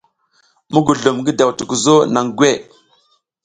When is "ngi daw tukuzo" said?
1.19-1.95